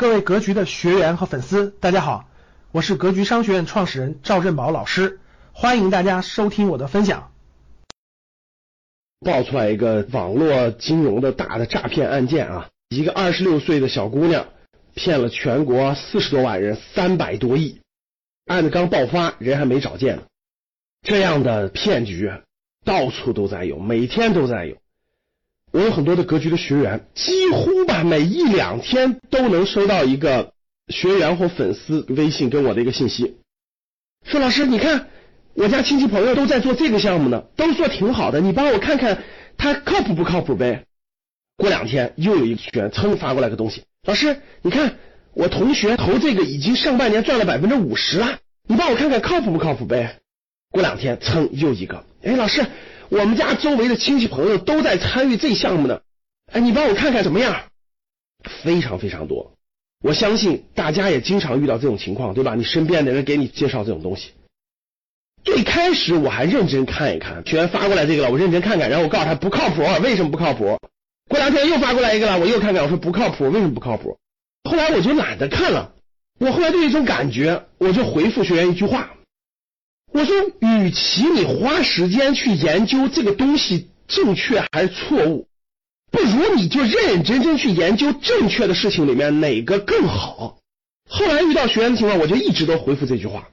[0.00, 2.26] 各位格局的学员和粉丝，大家好，
[2.72, 5.20] 我是格局商学院创始人赵振宝老师，
[5.52, 7.30] 欢迎大家收听我的分享。
[9.20, 14.46] 爆出来一个网络金融的大的诈骗案件啊，一个二十六岁的小姑娘
[14.94, 17.82] 骗了全国四十多万人三百多亿，
[18.46, 20.22] 案子刚爆发，人还没找见呢。
[21.02, 22.32] 这样的骗局
[22.86, 24.78] 到处都在有，每天都在有。
[25.72, 30.52] 我有很多的格局的学员，几乎吧每一两天都能收到一个
[30.88, 33.36] 学员或粉丝微信跟我的一个信息，
[34.24, 35.06] 说老师你看
[35.54, 39.22] 我家亲戚朋友都在做这个项目呢，都说挺好的，你帮我看看
[39.56, 40.86] 他靠谱不靠谱呗。
[41.56, 44.96] 过两天又有一个学员噌发过来个东西，老师你看
[45.34, 50.18] 我同学投这个已经上半年赚了百分之五十了，你帮我看看靠谱不靠谱呗。
[50.72, 52.66] 过两天噌又一个，哎老师。
[53.10, 56.00] 我们家周围的亲戚朋友都在参与这项目呢，
[56.52, 57.64] 哎，你帮我看看怎么样？
[58.62, 59.54] 非常非常多，
[60.02, 62.54] 我相信大家也经常遇到这种情况，对吧？
[62.54, 64.30] 你身边的人给你介绍这种东西，
[65.42, 70.78] 最开始我还认真看一看，学员发过来这个了，我认真看看，然后我告诉他不靠谱，为什么不靠谱？
[71.28, 74.18] 过两天又发过来一个了，我又看看，我说不靠谱，为什么不靠谱？
[74.70, 75.92] 后来我就懒得看了，
[76.38, 79.10] 我后来就有一种感觉，我就回复学员一句话。
[80.12, 85.46] 我说，与其你花时间去研究这个东西正确还是错误，
[86.10, 90.58] 不如你就认认真真去研究正确的事情里面哪个更好。
[91.08, 93.48] 后来遇到学员的情况，我就一直都回复这句话：，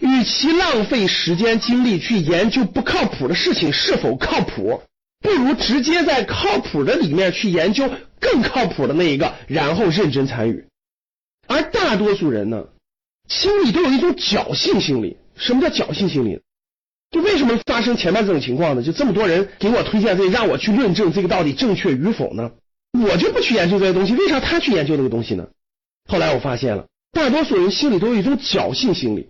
[0.00, 4.82] 与其浪费时间精力去研究不靠谱的事情是否靠谱，
[5.20, 10.66] 不如直接在靠谱的里面去研究更靠谱的那一个，然后认真参与。
[11.46, 12.64] 而大多数人呢，
[13.28, 15.18] 心里都有一种侥幸心理。
[15.36, 16.40] 什么叫侥幸心理？
[17.10, 18.82] 就为什么发生前面这种情况呢？
[18.82, 22.50] 就这么多人给我推荐这，让我去论证这个到底正确与否呢？
[22.92, 25.46] 我就不去研究这些东西，为啥他去研究这个东西呢？
[26.08, 29.28] 后来我发现了，大多数人心里都有一种侥幸心理。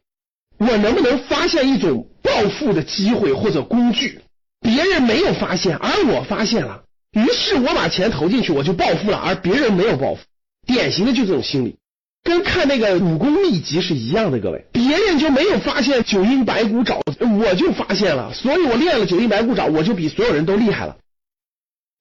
[0.58, 4.20] 我能不能发现一种暴富的机会或者工具？
[4.60, 10.22] 别人没有发现，而我发现了，于是我把钱投进去，我就暴富了，而别人没有暴富。
[10.66, 11.76] 典型的就这种心理。
[12.24, 16.98] 跟看那个武功秘籍是一样的，各位，别人就没有发现九阴白骨爪，
[17.38, 20.96] 我就发现了，所以我练了九阴白骨爪，我就比所有人都厉害了。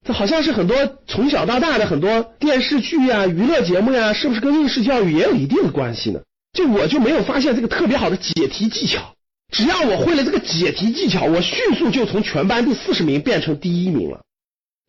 [0.08, 6.22] 这好像是很多从小到大的很多电视剧呀、娱乐节目呀，是不是跟应试教育也有一定的关系呢？
[6.54, 9.16] 就我就没有发现这个特别好的解题技巧，
[9.52, 14.22] 只要我会了这个解题技巧，我迅速就从全班第四十名变成第一名了。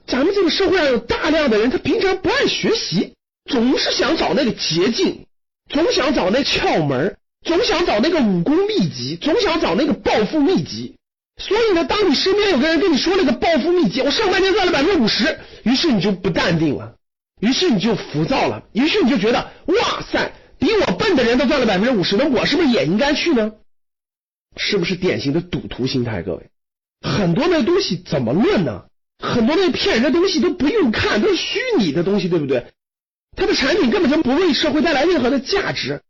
[0.07, 3.15] 咱们这个社会上有大量的人，他平常不爱学习。
[3.51, 5.24] 总是想找那个捷径，
[5.69, 10.97] 总想找那窍门，总想找那个武功秘籍，总想找那个暴富秘籍。
[11.37, 16.95] 所以呢，当你身边有个人跟你说那个暴富秘籍，我上半年赚了百分之五十，于是你就不淡定了，
[17.41, 23.53] 于是你就浮躁了，于是你就觉得哇塞，比我笨的人都赚了百分之五十，那我是不是也应该去呢？
[24.57, 26.23] 是不是典型的赌徒心态？
[26.23, 26.51] 各位，
[27.01, 28.85] 很多那东西怎么论呢？
[29.19, 32.67] 很多那骗人的东西都不用看，都是虚拟的东西，对不对？
[33.37, 36.01] 他的产品根本就不为社会带来任何的价值，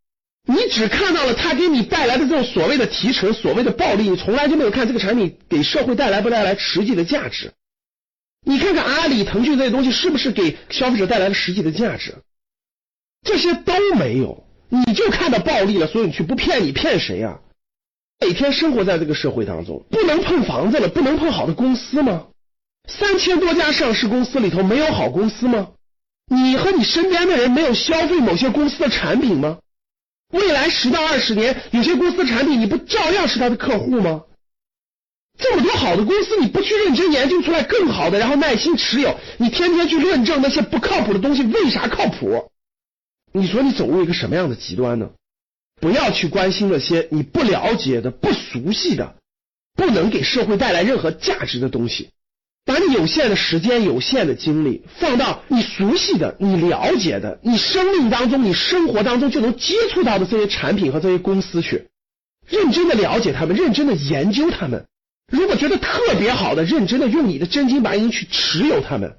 [0.47, 7.53] 你只看到了他给你带来的这种所谓的提成、所谓的暴利，你从来就没有看这个产品给社会带来不带来实际的价值。
[8.47, 12.17] 你看看阿里、腾讯这些东西是不是给消费者带来了实际的价值？
[13.23, 17.41] 这些都没有，你就看到暴利了，所以你去不骗你骗谁呀？
[18.21, 22.27] 每天生活在这个社会当中，不能碰房子了，不能碰好的公司吗？
[22.87, 25.71] 三千多家上市公司里头没有好公司吗？
[26.27, 29.59] 你和你身边的人没有消费某些公司的产品吗？
[30.33, 34.23] 未来十到二十年，有些公司产品你不照样是他的客户吗？
[35.39, 42.51] 这么多好的公司，你不去认真研究出来更好的，然后耐心持有，你天天去论证那些不靠谱的东西为啥靠谱？
[43.33, 45.11] 你说你走入一个什么样的极端呢？
[45.81, 49.17] 不要去关心那些你不了解的、不熟悉的、
[49.75, 52.11] 不能给社会带来任何价值的东西。
[52.75, 61.87] 把你有限的时间、有限的精力放到你熟悉的、你了解的、你生命当中、你生活当中就能接触到的这些产品和这些公司去，
[62.49, 64.87] 认真的了解他们，认真的研究他们。
[65.31, 69.19] 如果觉得特别好的，认真的用你的真金白银去持有他们，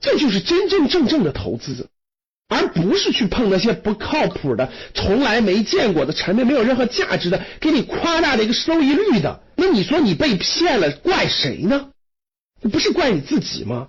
[0.00, 1.88] 这就是真真正正的投资，
[2.48, 9.42] 而不是去碰那些不靠谱的、从来没见过的产品、没有任何价值的，给你夸大的一个收益率的。
[9.56, 11.88] 那你说你被骗了，怪谁呢？
[12.68, 13.88] 不是怪你自己吗？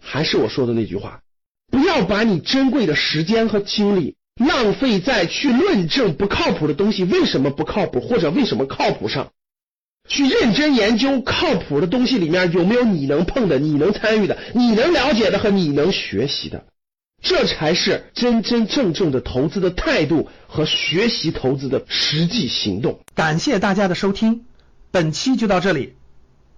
[0.00, 1.22] 还是我说的那句话，
[1.70, 9.30] 不要把你珍贵的时间和精力浪费在去论证不靠谱的东西为什么不靠谱或者为什么靠谱上，
[10.08, 16.66] 去认真研究靠谱的东西里面有没有你能碰的、你能参与的、你能了解的和你能学习的。
[17.22, 22.98] 这才是真真正正的投资的态度和学习投资的实际行动。
[23.14, 24.44] 感谢大家的收听，
[24.90, 25.94] 本期就到这里。